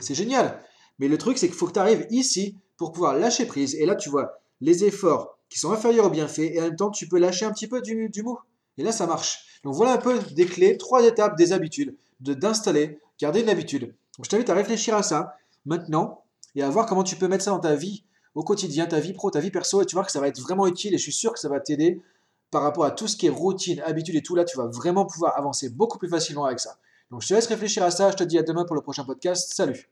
C'est 0.00 0.14
génial. 0.14 0.62
Mais 0.98 1.08
le 1.08 1.18
truc, 1.18 1.38
c'est 1.38 1.48
qu'il 1.48 1.56
faut 1.56 1.66
que 1.66 1.72
tu 1.72 1.78
arrives 1.78 2.06
ici 2.10 2.56
pour 2.76 2.92
pouvoir 2.92 3.16
lâcher 3.16 3.46
prise. 3.46 3.74
Et 3.76 3.86
là, 3.86 3.94
tu 3.94 4.08
vois 4.08 4.40
les 4.60 4.84
efforts 4.84 5.38
qui 5.48 5.58
sont 5.58 5.72
inférieurs 5.72 6.06
aux 6.06 6.10
bienfaits 6.10 6.38
et 6.38 6.60
en 6.60 6.64
même 6.64 6.76
temps, 6.76 6.90
tu 6.90 7.08
peux 7.08 7.18
lâcher 7.18 7.44
un 7.44 7.52
petit 7.52 7.68
peu 7.68 7.80
du, 7.80 8.08
du 8.08 8.22
mou. 8.22 8.38
Et 8.78 8.82
là, 8.82 8.92
ça 8.92 9.06
marche. 9.06 9.60
Donc 9.62 9.74
voilà 9.74 9.92
un 9.92 9.98
peu 9.98 10.18
des 10.32 10.46
clés, 10.46 10.76
trois 10.76 11.04
étapes 11.04 11.36
des 11.36 11.52
habitudes, 11.52 11.96
de 12.20 12.34
d'installer, 12.34 12.98
garder 13.18 13.40
une 13.40 13.48
habitude. 13.48 13.94
je 14.22 14.28
t'invite 14.28 14.50
à 14.50 14.54
réfléchir 14.54 14.94
à 14.94 15.02
ça 15.02 15.36
maintenant 15.64 16.22
et 16.54 16.62
à 16.62 16.68
voir 16.68 16.86
comment 16.86 17.04
tu 17.04 17.16
peux 17.16 17.28
mettre 17.28 17.44
ça 17.44 17.50
dans 17.50 17.60
ta 17.60 17.74
vie 17.74 18.04
au 18.34 18.42
quotidien, 18.42 18.86
ta 18.86 19.00
vie 19.00 19.12
pro, 19.12 19.30
ta 19.30 19.40
vie 19.40 19.50
perso, 19.50 19.80
et 19.80 19.86
tu 19.86 19.94
vois 19.94 20.04
que 20.04 20.10
ça 20.10 20.20
va 20.20 20.28
être 20.28 20.40
vraiment 20.40 20.66
utile 20.66 20.92
et 20.94 20.98
je 20.98 21.02
suis 21.02 21.12
sûr 21.12 21.32
que 21.32 21.38
ça 21.38 21.48
va 21.48 21.60
t'aider 21.60 22.02
par 22.50 22.62
rapport 22.62 22.84
à 22.84 22.90
tout 22.90 23.08
ce 23.08 23.16
qui 23.16 23.26
est 23.26 23.30
routine, 23.30 23.80
habitude 23.80 24.16
et 24.16 24.22
tout. 24.22 24.34
Là, 24.34 24.44
tu 24.44 24.56
vas 24.56 24.66
vraiment 24.66 25.06
pouvoir 25.06 25.36
avancer 25.38 25.70
beaucoup 25.70 25.98
plus 25.98 26.08
facilement 26.08 26.44
avec 26.44 26.60
ça. 26.60 26.78
Donc 27.14 27.22
je 27.22 27.28
te 27.28 27.34
laisse 27.34 27.46
réfléchir 27.46 27.84
à 27.84 27.92
ça, 27.92 28.10
je 28.10 28.16
te 28.16 28.24
dis 28.24 28.38
à 28.38 28.42
demain 28.42 28.64
pour 28.64 28.74
le 28.74 28.82
prochain 28.82 29.04
podcast. 29.04 29.54
Salut 29.54 29.88